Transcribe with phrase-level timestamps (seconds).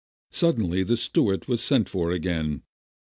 [0.31, 2.63] Suddenly the steward was sent for again.